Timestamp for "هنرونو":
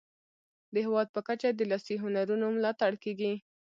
2.03-2.45